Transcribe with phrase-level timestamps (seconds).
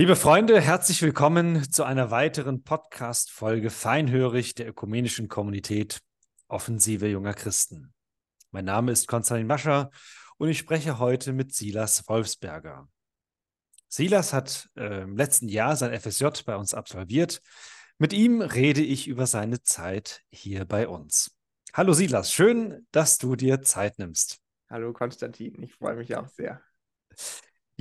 [0.00, 6.00] Liebe Freunde, herzlich willkommen zu einer weiteren Podcast-Folge Feinhörig der ökumenischen Kommunität
[6.48, 7.92] Offensive junger Christen.
[8.50, 9.90] Mein Name ist Konstantin Mascher
[10.38, 12.88] und ich spreche heute mit Silas Wolfsberger.
[13.88, 17.42] Silas hat äh, im letzten Jahr sein FSJ bei uns absolviert.
[17.98, 21.36] Mit ihm rede ich über seine Zeit hier bei uns.
[21.74, 24.38] Hallo Silas, schön, dass du dir Zeit nimmst.
[24.70, 26.62] Hallo Konstantin, ich freue mich auch sehr.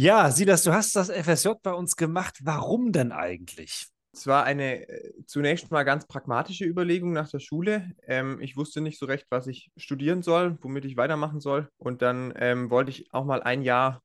[0.02, 2.40] Ja, Silas, du hast das FSJ bei uns gemacht.
[2.42, 3.90] Warum denn eigentlich?
[4.14, 7.92] Es war eine äh, zunächst mal ganz pragmatische Überlegung nach der Schule.
[8.08, 11.68] Ähm, ich wusste nicht so recht, was ich studieren soll, womit ich weitermachen soll.
[11.78, 14.02] Und dann ähm, wollte ich auch mal ein Jahr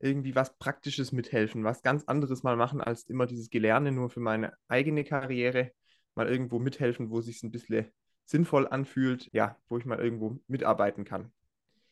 [0.00, 4.18] irgendwie was Praktisches mithelfen, was ganz anderes mal machen als immer dieses Gelerne nur für
[4.18, 5.70] meine eigene Karriere.
[6.16, 7.86] Mal irgendwo mithelfen, wo es sich ein bisschen
[8.24, 11.30] sinnvoll anfühlt, ja, wo ich mal irgendwo mitarbeiten kann.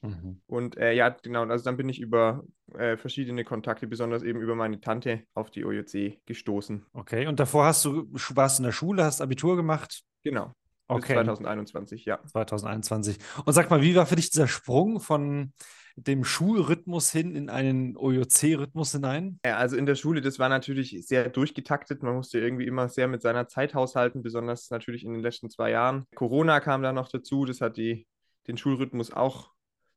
[0.05, 0.41] Mhm.
[0.47, 2.45] Und äh, ja, genau, also dann bin ich über
[2.75, 6.85] äh, verschiedene Kontakte, besonders eben über meine Tante, auf die OJC gestoßen.
[6.93, 10.03] Okay, und davor hast du, warst in der Schule, hast Abitur gemacht?
[10.23, 10.53] Genau.
[10.87, 11.15] Okay.
[11.15, 12.23] 2021, ja.
[12.27, 13.19] 2021.
[13.47, 15.53] Und sag mal, wie war für dich dieser Sprung von
[15.97, 19.39] dem Schulrhythmus hin in einen OJC-Rhythmus hinein?
[19.47, 22.03] Ja, also in der Schule, das war natürlich sehr durchgetaktet.
[22.03, 25.71] Man musste irgendwie immer sehr mit seiner Zeit haushalten, besonders natürlich in den letzten zwei
[25.71, 26.05] Jahren.
[26.15, 28.07] Corona kam da noch dazu, das hat die,
[28.47, 29.55] den Schulrhythmus auch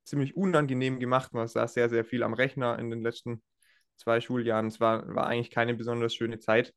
[0.08, 1.34] ziemlich unangenehm gemacht.
[1.34, 3.44] Man saß sehr, sehr viel am Rechner in den letzten
[3.98, 4.68] zwei Schuljahren.
[4.68, 6.74] Es war, war eigentlich keine besonders schöne Zeit.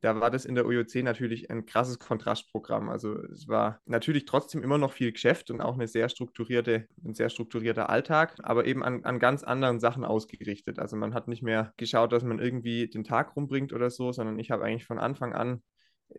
[0.00, 2.88] Da war das in der OJC natürlich ein krasses Kontrastprogramm.
[2.88, 7.14] Also es war natürlich trotzdem immer noch viel Geschäft und auch eine sehr strukturierte, ein
[7.14, 10.78] sehr strukturierter Alltag, aber eben an, an ganz anderen Sachen ausgerichtet.
[10.78, 14.38] Also man hat nicht mehr geschaut, dass man irgendwie den Tag rumbringt oder so, sondern
[14.38, 15.62] ich habe eigentlich von Anfang an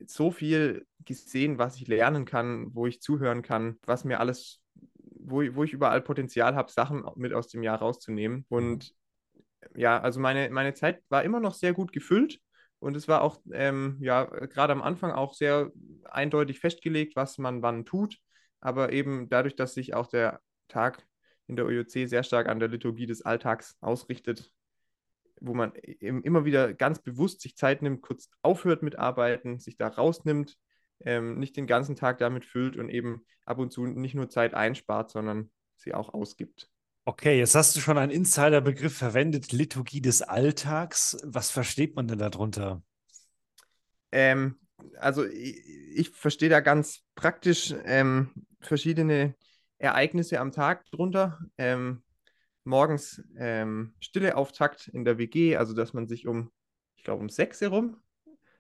[0.06, 4.62] so viel gesehen, was ich lernen kann, wo ich zuhören kann, was mir alles
[5.30, 8.46] wo, wo ich überall Potenzial habe, Sachen mit aus dem Jahr rauszunehmen.
[8.50, 8.94] Und
[9.76, 12.40] ja, also meine, meine Zeit war immer noch sehr gut gefüllt.
[12.80, 15.72] Und es war auch, ähm, ja, gerade am Anfang auch sehr
[16.06, 18.18] eindeutig festgelegt, was man wann tut.
[18.62, 20.40] Aber eben dadurch, dass sich auch der
[20.70, 21.06] Tag
[21.48, 24.52] in der OJC sehr stark an der Liturgie des Alltags ausrichtet,
[25.42, 29.88] wo man immer wieder ganz bewusst sich Zeit nimmt, kurz aufhört mit Arbeiten, sich da
[29.88, 30.58] rausnimmt,
[31.06, 34.54] ähm, nicht den ganzen Tag damit füllt und eben ab und zu nicht nur Zeit
[34.54, 36.70] einspart, sondern sie auch ausgibt.
[37.06, 41.18] Okay, jetzt hast du schon einen Insiderbegriff verwendet, Liturgie des Alltags.
[41.24, 42.84] Was versteht man denn darunter?
[44.12, 44.60] Ähm,
[45.00, 45.58] also ich,
[45.96, 49.36] ich, verstehe da ganz praktisch ähm, verschiedene
[49.78, 51.40] Ereignisse am Tag drunter.
[51.58, 52.04] Ähm,
[52.64, 56.52] morgens ähm, stille Auftakt in der WG, also dass man sich um,
[56.96, 57.98] ich glaube, um sechs herum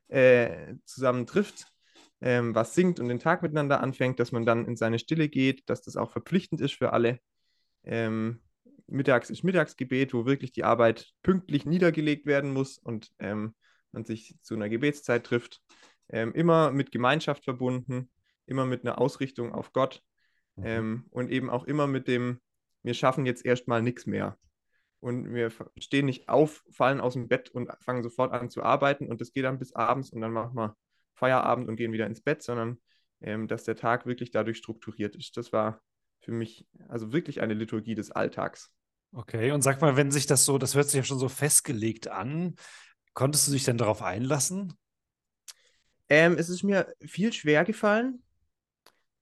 [0.07, 1.72] äh, zusammen trifft
[2.22, 5.69] ähm, was singt und den Tag miteinander anfängt, dass man dann in seine Stille geht,
[5.69, 7.19] dass das auch verpflichtend ist für alle.
[7.84, 8.41] Ähm,
[8.88, 13.56] mittags ist Mittagsgebet, wo wirklich die Arbeit pünktlich niedergelegt werden muss und ähm,
[13.91, 15.62] man sich zu einer Gebetszeit trifft.
[16.09, 18.09] Ähm, immer mit Gemeinschaft verbunden,
[18.47, 20.02] immer mit einer Ausrichtung auf Gott
[20.56, 20.66] mhm.
[20.66, 22.40] ähm, und eben auch immer mit dem,
[22.84, 24.38] wir schaffen jetzt erstmal nichts mehr.
[25.02, 29.08] Und wir stehen nicht auf, fallen aus dem Bett und fangen sofort an zu arbeiten
[29.08, 30.75] und das geht dann bis abends und dann machen wir
[31.19, 32.80] Feierabend und gehen wieder ins Bett, sondern
[33.22, 35.38] ähm, dass der Tag wirklich dadurch strukturiert ist.
[35.38, 35.81] Das war
[36.22, 38.72] für mich also wirklich eine Liturgie des Alltags.
[39.12, 42.08] Okay, und sag mal, wenn sich das so, das hört sich ja schon so festgelegt
[42.08, 42.56] an,
[43.13, 44.74] konntest du dich denn darauf einlassen?
[46.09, 48.24] Ähm, es ist mir viel schwer gefallen.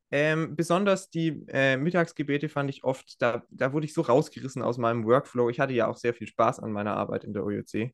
[0.09, 4.77] Ähm, besonders die äh, Mittagsgebete fand ich oft, da, da wurde ich so rausgerissen aus
[4.77, 5.49] meinem Workflow.
[5.49, 7.93] Ich hatte ja auch sehr viel Spaß an meiner Arbeit in der OJC.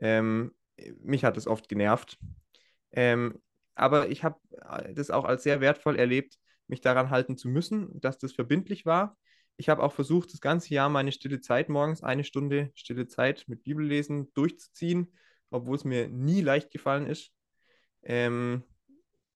[0.00, 0.54] Ähm,
[1.02, 2.18] mich hat es oft genervt.
[2.94, 3.40] Ähm,
[3.74, 4.38] aber ich habe
[4.70, 8.86] äh, das auch als sehr wertvoll erlebt, mich daran halten zu müssen, dass das verbindlich
[8.86, 9.16] war.
[9.56, 13.44] Ich habe auch versucht, das ganze Jahr meine stille Zeit morgens, eine Stunde stille Zeit
[13.46, 15.12] mit Bibellesen durchzuziehen,
[15.50, 17.32] obwohl es mir nie leicht gefallen ist.
[18.02, 18.64] Ähm,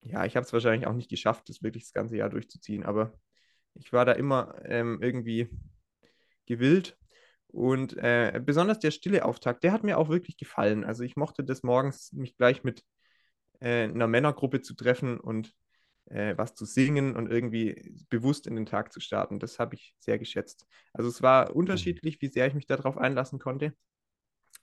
[0.03, 3.13] ja, ich habe es wahrscheinlich auch nicht geschafft, das wirklich das ganze Jahr durchzuziehen, aber
[3.75, 5.49] ich war da immer ähm, irgendwie
[6.47, 6.97] gewillt.
[7.49, 10.85] Und äh, besonders der stille Auftakt, der hat mir auch wirklich gefallen.
[10.85, 12.85] Also ich mochte das morgens, mich gleich mit
[13.61, 15.55] äh, einer Männergruppe zu treffen und
[16.07, 19.39] äh, was zu singen und irgendwie bewusst in den Tag zu starten.
[19.39, 20.67] Das habe ich sehr geschätzt.
[20.93, 23.75] Also es war unterschiedlich, wie sehr ich mich darauf einlassen konnte,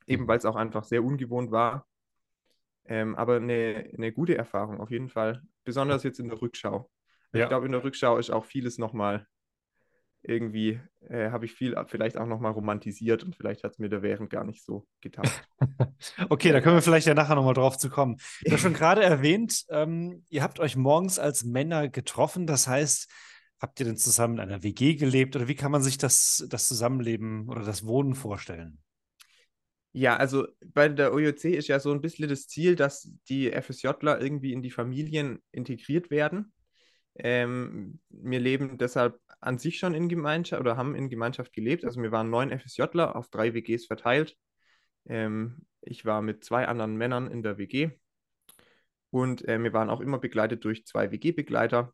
[0.08, 0.28] eben mhm.
[0.28, 1.88] weil es auch einfach sehr ungewohnt war.
[2.88, 6.90] Ähm, aber eine, eine gute Erfahrung auf jeden Fall, besonders jetzt in der Rückschau.
[7.34, 7.44] Ja.
[7.44, 9.28] Ich glaube, in der Rückschau ist auch vieles nochmal
[10.28, 10.80] irgendwie
[11.10, 14.30] äh, habe ich viel vielleicht auch nochmal romantisiert und vielleicht hat es mir da während
[14.30, 15.30] gar nicht so getan.
[16.30, 18.18] okay, da können wir vielleicht ja nachher nochmal drauf zu kommen.
[18.44, 22.48] Du hast schon gerade erwähnt, ähm, ihr habt euch morgens als Männer getroffen.
[22.48, 23.10] Das heißt,
[23.60, 26.68] habt ihr denn zusammen in einer WG gelebt oder wie kann man sich das, das
[26.68, 28.80] Zusammenleben oder das Wohnen vorstellen?
[29.98, 34.20] Ja, also bei der OJC ist ja so ein bisschen das Ziel, dass die FSJler
[34.20, 36.52] irgendwie in die Familien integriert werden.
[37.18, 41.86] Ähm, wir leben deshalb an sich schon in Gemeinschaft oder haben in Gemeinschaft gelebt.
[41.86, 44.38] Also wir waren neun FSJler auf drei WGs verteilt.
[45.06, 47.92] Ähm, ich war mit zwei anderen Männern in der WG
[49.12, 51.94] und äh, wir waren auch immer begleitet durch zwei WG-Begleiter.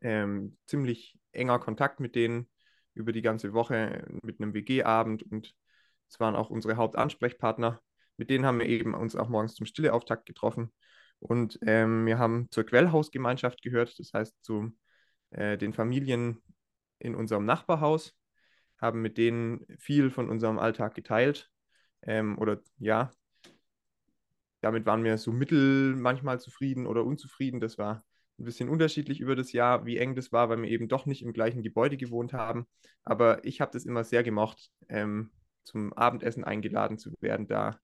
[0.00, 2.48] Ähm, ziemlich enger Kontakt mit denen
[2.94, 5.54] über die ganze Woche mit einem WG-Abend und
[6.08, 7.80] es waren auch unsere Hauptansprechpartner.
[8.16, 10.72] Mit denen haben wir eben uns auch morgens zum Stilleauftakt getroffen.
[11.20, 14.72] Und ähm, wir haben zur Quellhausgemeinschaft gehört, das heißt zu
[15.30, 16.42] äh, den Familien
[16.98, 18.16] in unserem Nachbarhaus,
[18.78, 21.50] haben mit denen viel von unserem Alltag geteilt.
[22.02, 23.10] Ähm, oder ja,
[24.60, 27.60] damit waren wir so mittel manchmal zufrieden oder unzufrieden.
[27.60, 28.04] Das war
[28.38, 31.22] ein bisschen unterschiedlich über das Jahr, wie eng das war, weil wir eben doch nicht
[31.22, 32.66] im gleichen Gebäude gewohnt haben.
[33.04, 35.30] Aber ich habe das immer sehr gemocht, ähm,
[35.64, 37.78] zum Abendessen eingeladen zu werden, da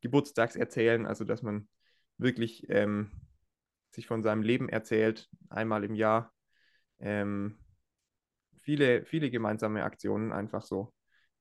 [0.00, 1.68] Geburtstags erzählen, also dass man
[2.18, 3.10] wirklich ähm,
[3.90, 6.32] sich von seinem Leben erzählt, einmal im Jahr.
[6.98, 7.58] Ähm,
[8.58, 10.92] viele, viele gemeinsame Aktionen einfach so.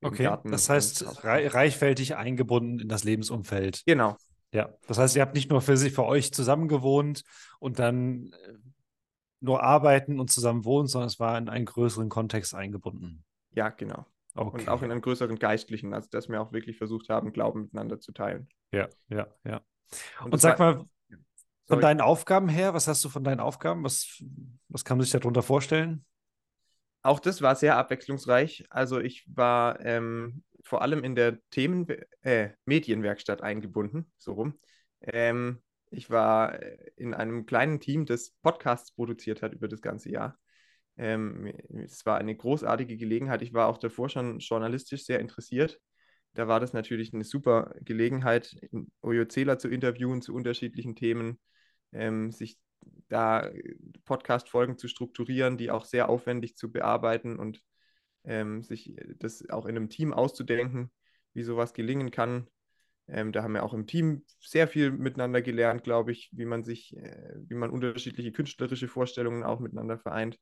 [0.03, 3.83] Okay, das heißt reichfältig eingebunden in das Lebensumfeld.
[3.85, 4.17] Genau.
[4.51, 7.23] Ja, das heißt, ihr habt nicht nur für sich, für euch zusammen gewohnt
[7.59, 8.53] und dann äh,
[9.39, 13.23] nur arbeiten und zusammen wohnen, sondern es war in einen größeren Kontext eingebunden.
[13.51, 14.05] Ja, genau.
[14.33, 14.61] Okay.
[14.61, 17.99] Und auch in einem größeren geistlichen, also dass wir auch wirklich versucht haben, Glauben miteinander
[17.99, 18.47] zu teilen.
[18.71, 19.61] Ja, ja, ja.
[20.23, 20.85] Und, und sag mal,
[21.67, 23.83] von deinen Aufgaben her, was hast du von deinen Aufgaben?
[23.83, 24.21] Was,
[24.67, 26.05] was kann man sich darunter vorstellen?
[27.01, 28.65] Auch das war sehr abwechslungsreich.
[28.69, 31.87] Also ich war ähm, vor allem in der Themen
[32.21, 34.59] äh, Medienwerkstatt eingebunden, so rum.
[35.01, 40.11] Ähm, ich war äh, in einem kleinen Team, das Podcasts produziert hat über das ganze
[40.11, 40.37] Jahr.
[40.97, 41.51] Ähm,
[41.83, 43.41] es war eine großartige Gelegenheit.
[43.41, 45.79] Ich war auch davor schon journalistisch sehr interessiert.
[46.33, 48.55] Da war das natürlich eine super Gelegenheit,
[49.01, 51.39] OJCler zu interviewen zu unterschiedlichen Themen,
[51.91, 52.57] ähm, sich
[53.09, 53.51] da
[54.05, 57.61] Podcast-Folgen zu strukturieren, die auch sehr aufwendig zu bearbeiten und
[58.23, 60.91] ähm, sich das auch in einem Team auszudenken,
[61.33, 62.47] wie sowas gelingen kann.
[63.07, 66.63] Ähm, da haben wir auch im Team sehr viel miteinander gelernt, glaube ich, wie man
[66.63, 70.39] sich, äh, wie man unterschiedliche künstlerische Vorstellungen auch miteinander vereint.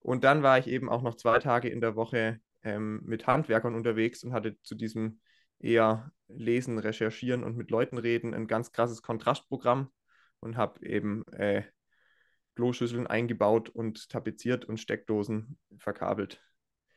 [0.00, 3.74] Und dann war ich eben auch noch zwei Tage in der Woche ähm, mit Handwerkern
[3.74, 5.20] unterwegs und hatte zu diesem
[5.58, 9.90] eher Lesen, Recherchieren und mit Leuten reden ein ganz krasses Kontrastprogramm
[10.40, 11.62] und habe eben äh,
[12.54, 16.42] Kloschüsseln eingebaut und tapeziert und Steckdosen verkabelt.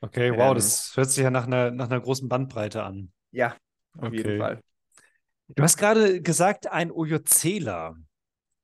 [0.02, 3.12] Okay, wow, ähm, das hört sich ja nach einer, nach einer großen Bandbreite an.
[3.32, 3.56] Ja,
[3.98, 4.18] auf okay.
[4.18, 4.62] jeden Fall.
[5.48, 7.96] Du hast gerade gesagt, ein OJCler.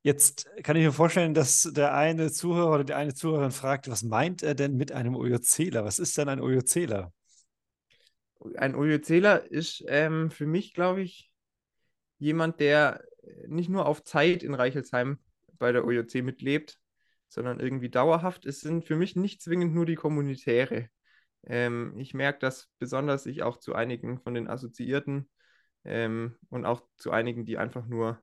[0.03, 4.01] Jetzt kann ich mir vorstellen, dass der eine Zuhörer oder die eine Zuhörerin fragt, was
[4.01, 5.85] meint er denn mit einem OJCler?
[5.85, 7.13] Was ist denn ein OJCler?
[8.55, 11.31] Ein OJCler ist ähm, für mich, glaube ich,
[12.17, 13.03] jemand, der
[13.47, 15.19] nicht nur auf Zeit in Reichelsheim
[15.59, 16.79] bei der OJC mitlebt,
[17.27, 18.45] sondern irgendwie dauerhaft.
[18.45, 20.89] Es sind für mich nicht zwingend nur die Kommunitäre.
[21.45, 25.29] Ähm, ich merke, dass besonders ich auch zu einigen von den Assoziierten
[25.83, 28.19] ähm, und auch zu einigen, die einfach nur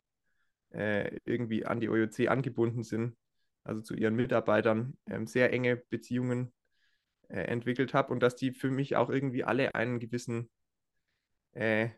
[0.71, 3.17] äh, irgendwie an die OJC angebunden sind,
[3.65, 6.53] also zu ihren Mitarbeitern, ähm, sehr enge Beziehungen
[7.29, 10.51] äh, entwickelt habe und dass die für mich auch irgendwie alle einen gewissen
[11.53, 11.91] äh,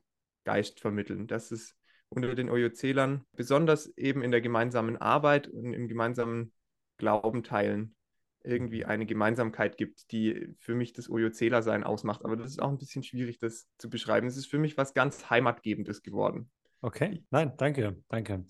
[0.44, 1.26] Geist vermitteln.
[1.26, 1.76] Dass es
[2.08, 6.52] unter den OJC-Lern besonders eben in der gemeinsamen Arbeit und im gemeinsamen
[6.98, 7.94] Glauben teilen
[8.42, 12.24] irgendwie eine Gemeinsamkeit gibt, die für mich das OJCler-Sein ausmacht.
[12.24, 14.26] Aber das ist auch ein bisschen schwierig, das zu beschreiben.
[14.26, 16.50] Es ist für mich was ganz Heimatgebendes geworden.
[16.82, 18.44] Okay, nein, danke, danke.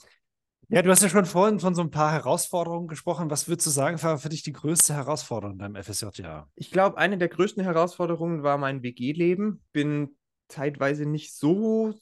[0.69, 3.29] Ja, du hast ja schon vorhin von so ein paar Herausforderungen gesprochen.
[3.29, 6.49] Was würdest du sagen, war für dich die größte Herausforderung in deinem FSJ-Jahr?
[6.55, 9.65] Ich glaube, eine der größten Herausforderungen war mein WG-Leben.
[9.73, 11.93] Bin zeitweise nicht so,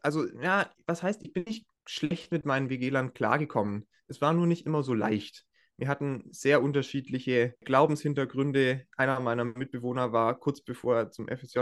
[0.00, 3.88] also ja, was heißt, ich bin nicht schlecht mit meinen WG-Lern klargekommen.
[4.08, 5.46] Es war nur nicht immer so leicht.
[5.78, 8.84] Wir hatten sehr unterschiedliche Glaubenshintergründe.
[8.94, 11.60] Einer meiner Mitbewohner war kurz bevor er zum FSJ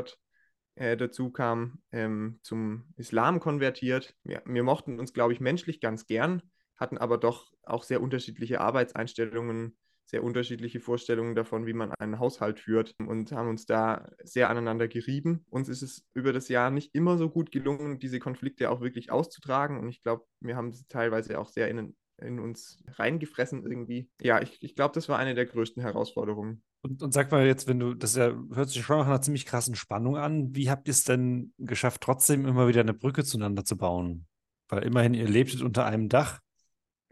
[0.75, 4.15] äh, dazu kam, ähm, zum Islam konvertiert.
[4.25, 6.43] Wir, wir mochten uns, glaube ich, menschlich ganz gern,
[6.77, 12.59] hatten aber doch auch sehr unterschiedliche Arbeitseinstellungen, sehr unterschiedliche Vorstellungen davon, wie man einen Haushalt
[12.59, 15.45] führt und haben uns da sehr aneinander gerieben.
[15.51, 19.13] Uns ist es über das Jahr nicht immer so gut gelungen, diese Konflikte auch wirklich
[19.13, 24.09] auszutragen und ich glaube, wir haben sie teilweise auch sehr in, in uns reingefressen irgendwie.
[24.21, 26.63] Ja, ich, ich glaube, das war eine der größten Herausforderungen.
[26.83, 29.47] Und, und sag mal jetzt, wenn du, das ja, hört sich schon nach einer ziemlich
[29.47, 30.55] krassen Spannung an.
[30.55, 34.27] Wie habt ihr es denn geschafft, trotzdem immer wieder eine Brücke zueinander zu bauen?
[34.69, 36.41] Weil immerhin, ihr lebtet unter einem Dach.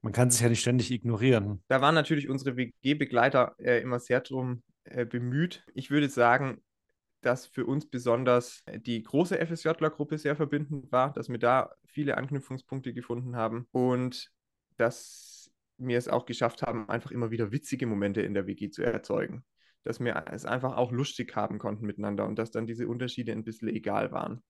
[0.01, 1.63] Man kann sich ja nicht ständig ignorieren.
[1.69, 5.65] Da waren natürlich unsere WG-Begleiter äh, immer sehr drum äh, bemüht.
[5.75, 6.63] Ich würde sagen,
[7.21, 12.95] dass für uns besonders die große FSJler-Gruppe sehr verbindend war, dass wir da viele Anknüpfungspunkte
[12.95, 14.31] gefunden haben und
[14.79, 18.83] dass wir es auch geschafft haben, einfach immer wieder witzige Momente in der WG zu
[18.83, 19.45] erzeugen.
[19.85, 23.45] Dass wir es einfach auch lustig haben konnten miteinander und dass dann diese Unterschiede ein
[23.45, 24.43] bisschen egal waren.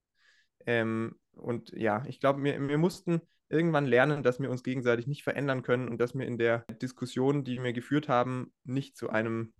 [0.66, 5.22] Ähm, und ja, ich glaube, wir, wir mussten irgendwann lernen, dass wir uns gegenseitig nicht
[5.22, 9.52] verändern können und dass wir in der Diskussion, die wir geführt haben, nicht zu einem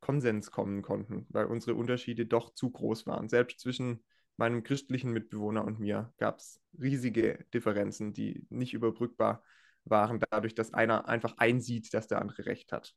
[0.00, 3.28] Konsens kommen konnten, weil unsere Unterschiede doch zu groß waren.
[3.28, 4.04] Selbst zwischen
[4.36, 9.42] meinem christlichen Mitbewohner und mir gab es riesige Differenzen, die nicht überbrückbar waren,
[9.86, 12.94] dadurch, dass einer einfach einsieht, dass der andere recht hat.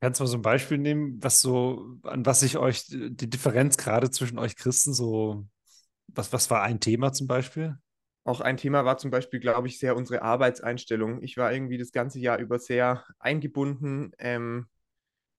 [0.00, 3.76] Kannst du mal so ein Beispiel nehmen, was so, an was sich euch die Differenz
[3.76, 5.46] gerade zwischen euch Christen so,
[6.08, 7.76] was, was war ein Thema zum Beispiel?
[8.24, 11.22] Auch ein Thema war zum Beispiel, glaube ich, sehr unsere Arbeitseinstellung.
[11.22, 14.66] Ich war irgendwie das ganze Jahr über sehr eingebunden, ähm,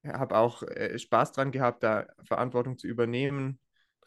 [0.05, 3.59] habe auch äh, Spaß dran gehabt, da Verantwortung zu übernehmen,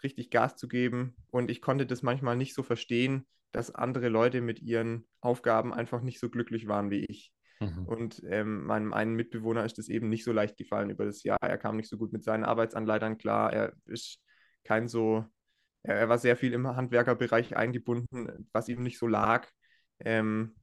[0.02, 1.14] richtig Gas zu geben.
[1.30, 6.02] Und ich konnte das manchmal nicht so verstehen, dass andere Leute mit ihren Aufgaben einfach
[6.02, 7.32] nicht so glücklich waren wie ich.
[7.60, 7.86] Mhm.
[7.86, 11.38] Und ähm, meinem einen Mitbewohner ist das eben nicht so leicht gefallen über das Jahr.
[11.42, 13.52] Er kam nicht so gut mit seinen Arbeitsanleitern klar.
[13.52, 14.20] Er ist
[14.64, 15.24] kein so,
[15.82, 19.48] er, er war sehr viel im Handwerkerbereich eingebunden, was ihm nicht so lag.
[20.00, 20.54] Ähm,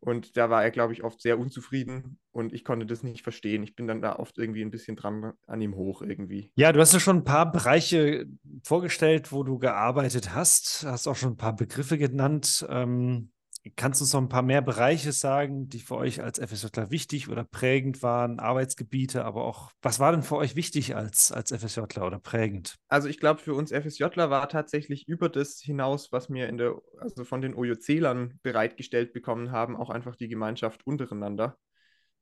[0.00, 3.62] und da war er, glaube ich, oft sehr unzufrieden und ich konnte das nicht verstehen.
[3.62, 6.52] Ich bin dann da oft irgendwie ein bisschen dran an ihm hoch irgendwie.
[6.56, 8.26] Ja, du hast ja schon ein paar Bereiche
[8.62, 10.84] vorgestellt, wo du gearbeitet hast.
[10.86, 12.66] Hast auch schon ein paar Begriffe genannt.
[12.68, 13.30] Ähm,
[13.74, 17.28] Kannst du uns noch ein paar mehr Bereiche sagen, die für euch als FSJler wichtig
[17.28, 22.06] oder prägend waren, Arbeitsgebiete, aber auch, was war denn für euch wichtig als, als FSJler
[22.06, 22.76] oder prägend?
[22.88, 26.80] Also ich glaube, für uns FSJler war tatsächlich über das hinaus, was wir in der,
[26.98, 31.56] also von den OJC-Lern bereitgestellt bekommen haben, auch einfach die Gemeinschaft untereinander.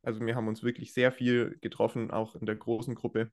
[0.02, 3.30] Also wir haben uns wirklich sehr viel getroffen, auch in der großen Gruppe.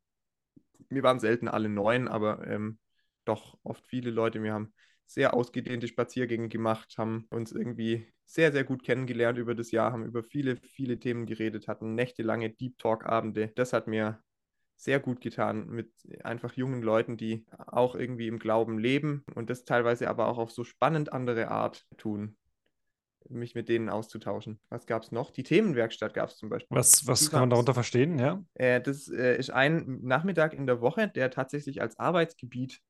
[0.89, 2.80] Wir waren selten alle neun, aber ähm,
[3.25, 4.41] doch oft viele Leute.
[4.41, 4.74] Wir haben
[5.12, 10.06] sehr ausgedehnte Spaziergänge gemacht, haben uns irgendwie sehr, sehr gut kennengelernt über das Jahr, haben
[10.06, 13.51] über viele, viele Themen geredet, hatten nächtelange Deep Talk-Abende.
[13.56, 14.24] Das hat mir
[14.77, 15.91] sehr gut getan mit
[16.24, 20.51] einfach jungen Leuten, die auch irgendwie im Glauben leben und das teilweise aber auch auf
[20.51, 22.38] so spannend andere Art tun
[23.30, 24.60] mich mit denen auszutauschen.
[24.70, 25.32] Was gab es noch?
[25.32, 26.75] Die Themenwerkstatt gab es zum Beispiel.
[26.75, 28.44] Was, was kann man darunter verstehen, ja?
[28.56, 32.82] Äh, das äh, ist ein Nachmittag in der Woche, der tatsächlich als Arbeitsgebiet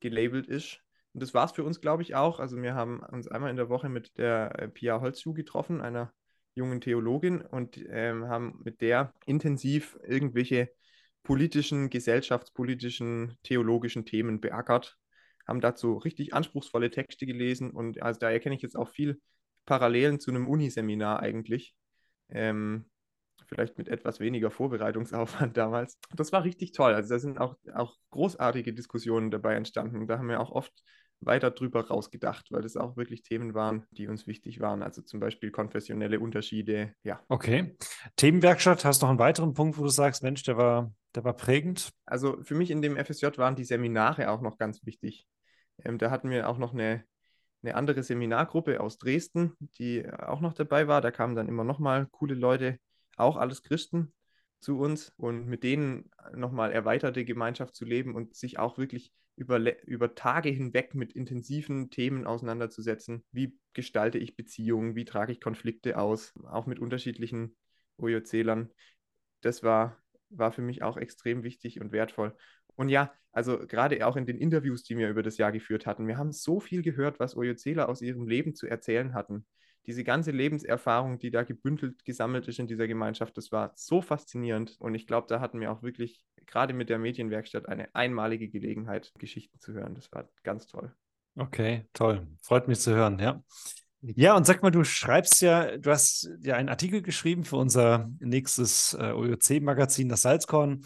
[0.00, 0.80] gelabelt ist.
[1.12, 2.38] Und das war es für uns, glaube ich, auch.
[2.38, 6.12] Also wir haben uns einmal in der Woche mit der äh, Pia Holzschuh getroffen, einer
[6.54, 10.70] jungen Theologin, und ähm, haben mit der intensiv irgendwelche
[11.22, 14.98] politischen, gesellschaftspolitischen, theologischen Themen beackert,
[15.46, 19.20] haben dazu richtig anspruchsvolle Texte gelesen und also da erkenne ich jetzt auch viel
[19.66, 21.74] Parallelen zu einem Uniseminar eigentlich.
[22.28, 22.86] Ähm,
[23.46, 25.98] vielleicht mit etwas weniger Vorbereitungsaufwand damals.
[26.14, 26.94] Das war richtig toll.
[26.94, 30.06] Also da sind auch, auch großartige Diskussionen dabei entstanden.
[30.06, 30.72] Da haben wir auch oft
[31.20, 34.82] weiter drüber rausgedacht, weil das auch wirklich Themen waren, die uns wichtig waren.
[34.82, 37.20] Also zum Beispiel konfessionelle Unterschiede, ja.
[37.28, 37.76] Okay.
[38.16, 41.34] Themenwerkstatt, hast du noch einen weiteren Punkt, wo du sagst, Mensch, der war, der war
[41.34, 41.92] prägend?
[42.06, 45.26] Also für mich in dem FSJ waren die Seminare auch noch ganz wichtig.
[45.84, 47.04] Ähm, da hatten wir auch noch eine,
[47.62, 51.00] eine andere Seminargruppe aus Dresden, die auch noch dabei war.
[51.00, 52.78] Da kamen dann immer noch mal coole Leute,
[53.16, 54.12] auch alles Christen
[54.60, 59.58] zu uns und mit denen nochmal erweiterte Gemeinschaft zu leben und sich auch wirklich über,
[59.86, 63.24] über Tage hinweg mit intensiven Themen auseinanderzusetzen.
[63.32, 64.94] Wie gestalte ich Beziehungen?
[64.94, 66.34] Wie trage ich Konflikte aus?
[66.44, 67.56] Auch mit unterschiedlichen
[67.96, 68.70] OJC-Lern.
[69.40, 69.96] Das war,
[70.28, 72.36] war für mich auch extrem wichtig und wertvoll.
[72.76, 76.06] Und ja, also gerade auch in den Interviews, die wir über das Jahr geführt hatten,
[76.06, 79.46] wir haben so viel gehört, was OJCler aus ihrem Leben zu erzählen hatten.
[79.86, 84.76] Diese ganze Lebenserfahrung, die da gebündelt gesammelt ist in dieser Gemeinschaft, das war so faszinierend.
[84.78, 89.12] Und ich glaube, da hatten wir auch wirklich gerade mit der Medienwerkstatt eine einmalige Gelegenheit,
[89.18, 89.94] Geschichten zu hören.
[89.94, 90.94] Das war ganz toll.
[91.36, 92.26] Okay, toll.
[92.42, 93.42] Freut mich zu hören, ja.
[94.02, 98.10] Ja, und sag mal, du schreibst ja, du hast ja einen Artikel geschrieben für unser
[98.18, 100.82] nächstes äh, OJC-Magazin, das Salzkorn.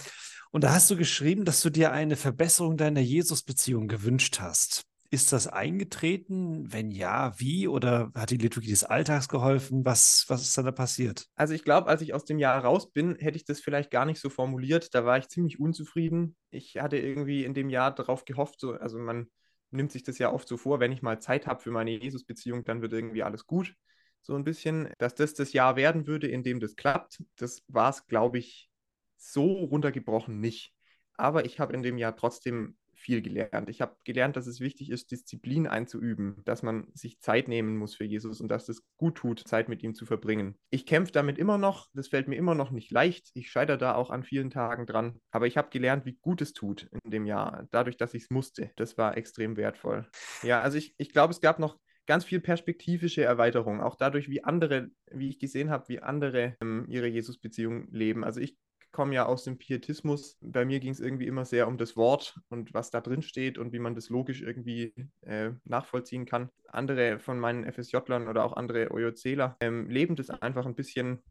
[0.51, 4.85] Und da hast du geschrieben, dass du dir eine Verbesserung deiner Jesus-Beziehung gewünscht hast.
[5.15, 6.73] Ist das eingetreten?
[6.73, 7.69] Wenn ja, wie?
[7.69, 9.85] Oder hat die Liturgie des Alltags geholfen?
[9.85, 11.29] Was, was ist dann da passiert?
[11.37, 14.07] Also ich glaube, als ich aus dem Jahr raus bin, hätte ich das vielleicht gar
[14.07, 14.93] nicht so formuliert.
[14.93, 16.35] Da war ich ziemlich unzufrieden.
[16.51, 19.31] Ich hatte irgendwie in dem Jahr darauf gehofft, so, also man
[19.71, 22.65] nimmt sich das ja oft so vor, wenn ich mal Zeit habe für meine Jesus-Beziehung,
[22.65, 23.73] dann wird irgendwie alles gut.
[24.21, 27.23] So ein bisschen, dass das das Jahr werden würde, in dem das klappt.
[27.37, 28.69] Das war es, glaube ich,
[29.17, 30.75] so runtergebrochen nicht.
[31.17, 33.69] Aber ich habe in dem Jahr trotzdem viel gelernt.
[33.69, 37.95] Ich habe gelernt, dass es wichtig ist, Disziplin einzuüben, dass man sich Zeit nehmen muss
[37.95, 40.57] für Jesus und dass es gut tut, Zeit mit ihm zu verbringen.
[40.71, 43.31] Ich kämpfe damit immer noch, das fällt mir immer noch nicht leicht.
[43.35, 46.55] Ich scheitere da auch an vielen Tagen dran, aber ich habe gelernt, wie gut es
[46.55, 48.71] tut in dem Jahr, dadurch, dass ich es musste.
[48.77, 50.09] Das war extrem wertvoll.
[50.43, 54.45] Ja, also ich, ich glaube, es gab noch ganz viel perspektivische Erweiterung, auch dadurch, wie
[54.45, 58.25] andere, wie ich gesehen habe, wie andere ähm, ihre Jesus-Beziehung leben.
[58.25, 58.57] Also ich
[58.95, 60.39] komme ja aus dem Pietismus.
[60.41, 63.59] Bei mir ging es irgendwie immer sehr um das Wort und was da drin steht
[63.59, 66.49] und wie man das logisch irgendwie äh, nachvollziehen kann.
[66.69, 71.23] Andere von meinen FSJlern oder auch andere OJCler ähm, leben das einfach ein bisschen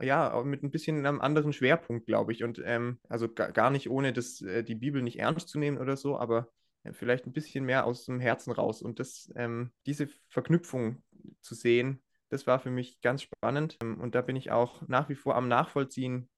[0.00, 2.44] ja, mit ein bisschen einem anderen Schwerpunkt, glaube ich.
[2.44, 5.96] Und ähm, also gar nicht ohne das, äh, die Bibel nicht ernst zu nehmen oder
[5.96, 6.48] so, aber
[6.84, 8.80] äh, vielleicht ein bisschen mehr aus dem Herzen raus.
[8.80, 11.02] Und das, ähm, diese Verknüpfung
[11.40, 13.76] zu sehen, das war für mich ganz spannend.
[13.82, 16.28] Ähm, und da bin ich auch nach wie vor am Nachvollziehen,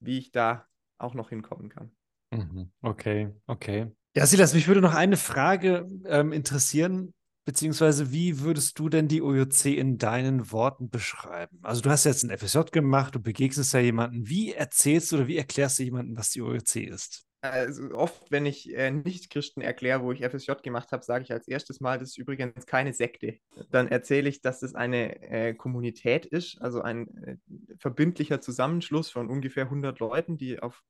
[0.00, 0.66] wie ich da
[0.98, 1.90] auch noch hinkommen kann.
[2.32, 2.70] Mhm.
[2.82, 3.90] Okay, okay.
[4.16, 7.14] Ja, Silas, mich würde noch eine Frage ähm, interessieren,
[7.44, 11.58] beziehungsweise wie würdest du denn die OJC in deinen Worten beschreiben?
[11.62, 14.28] Also du hast jetzt ein FSJ gemacht, du begegnest ja jemanden.
[14.28, 17.24] Wie erzählst du oder wie erklärst du jemandem, was die OJC ist?
[17.42, 21.48] Also oft, wenn ich äh, Nicht-Christen erkläre, wo ich FSJ gemacht habe, sage ich als
[21.48, 23.38] erstes Mal, das ist übrigens keine Sekte.
[23.70, 27.36] Dann erzähle ich, dass das eine äh, Kommunität ist, also ein äh,
[27.78, 30.82] verbindlicher Zusammenschluss von ungefähr 100 Leuten, die auf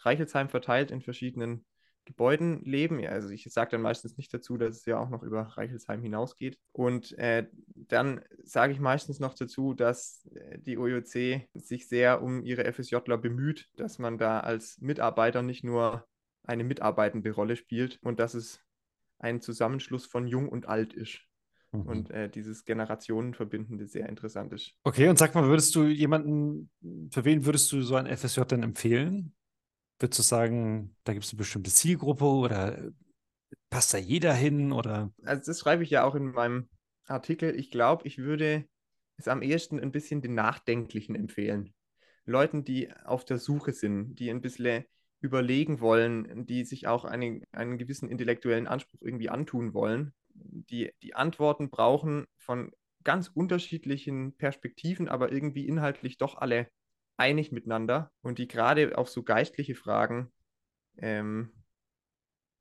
[0.00, 1.64] Reichelsheim verteilt in verschiedenen
[2.04, 3.04] Gebäuden leben.
[3.06, 6.58] Also ich sage dann meistens nicht dazu, dass es ja auch noch über Reichelsheim hinausgeht.
[6.72, 12.42] Und äh, dann sage ich meistens noch dazu, dass äh, die OJC sich sehr um
[12.42, 16.06] ihre FSJler bemüht, dass man da als Mitarbeiter nicht nur
[16.42, 18.60] eine mitarbeitende Rolle spielt und dass es
[19.18, 21.20] ein Zusammenschluss von Jung und Alt ist.
[21.72, 21.82] Mhm.
[21.82, 24.74] Und äh, dieses Generationenverbindende sehr interessant ist.
[24.84, 26.70] Okay, und sag mal, würdest du jemanden,
[27.10, 29.34] für wen würdest du so ein FSJ denn empfehlen?
[29.98, 32.90] Würdest du sagen, da gibt es eine bestimmte Zielgruppe oder
[33.70, 34.72] passt da jeder hin?
[34.72, 35.12] Oder?
[35.24, 36.68] Also das schreibe ich ja auch in meinem
[37.06, 37.54] Artikel.
[37.58, 38.66] Ich glaube, ich würde
[39.16, 41.72] es am ehesten ein bisschen den Nachdenklichen empfehlen.
[42.26, 44.84] Leuten, die auf der Suche sind, die ein bisschen
[45.20, 51.14] überlegen wollen, die sich auch einen, einen gewissen intellektuellen Anspruch irgendwie antun wollen, die die
[51.14, 52.72] Antworten brauchen von
[53.04, 56.68] ganz unterschiedlichen Perspektiven, aber irgendwie inhaltlich doch alle
[57.16, 60.32] einig miteinander und die gerade auf so geistliche Fragen
[60.98, 61.52] ähm,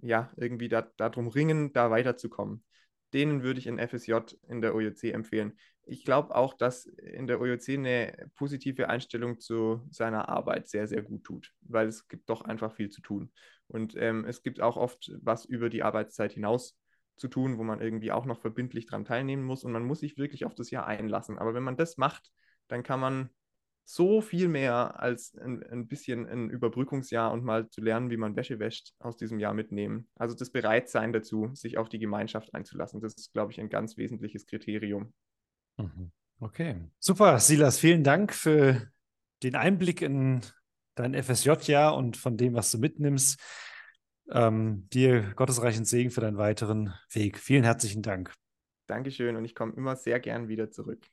[0.01, 2.63] ja irgendwie da, darum ringen, da weiterzukommen.
[3.13, 4.15] Denen würde ich in FSJ
[4.47, 5.57] in der OJC empfehlen.
[5.85, 11.03] Ich glaube auch, dass in der OJC eine positive Einstellung zu seiner Arbeit sehr, sehr
[11.03, 13.31] gut tut, weil es gibt doch einfach viel zu tun.
[13.67, 16.77] Und ähm, es gibt auch oft was über die Arbeitszeit hinaus
[17.15, 20.17] zu tun, wo man irgendwie auch noch verbindlich daran teilnehmen muss und man muss sich
[20.17, 21.37] wirklich auf das Jahr einlassen.
[21.37, 22.31] Aber wenn man das macht,
[22.67, 23.29] dann kann man
[23.85, 28.35] so viel mehr als ein, ein bisschen ein Überbrückungsjahr und mal zu lernen, wie man
[28.35, 30.07] Wäsche wäscht, aus diesem Jahr mitnehmen.
[30.15, 33.97] Also das Bereitsein dazu, sich auf die Gemeinschaft einzulassen, das ist, glaube ich, ein ganz
[33.97, 35.13] wesentliches Kriterium.
[35.77, 36.11] Mhm.
[36.39, 38.87] Okay, super, Silas, vielen Dank für
[39.43, 40.41] den Einblick in
[40.95, 43.39] dein FSJ-Jahr und von dem, was du mitnimmst.
[44.31, 47.37] Ähm, dir gottesreichen Segen für deinen weiteren Weg.
[47.37, 48.33] Vielen herzlichen Dank.
[48.87, 51.05] Dankeschön und ich komme immer sehr gern wieder zurück.